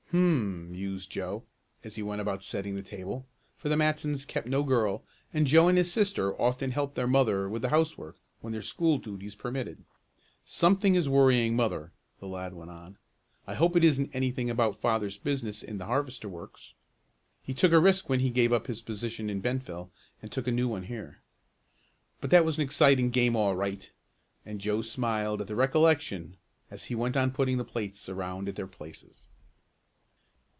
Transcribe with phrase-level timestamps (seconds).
[0.13, 1.43] "Hum," mused Joe
[1.85, 5.69] as he went about setting the table, for the Matsons kept no girl and Joe
[5.69, 9.85] and his sister often helped their mother with the housework when their school duties permitted.
[10.43, 12.97] "Something is worrying mother," the lad went on.
[13.47, 16.73] "I hope it isn't anything about father's business in the harvester works.
[17.41, 19.91] He took a risk when he gave up his position in Bentville
[20.21, 21.21] and took a new one here.
[22.19, 23.89] But that was an exciting game all right,"
[24.45, 26.35] and Joe smiled at the recollection
[26.69, 29.29] as he went on putting the plates around at their places.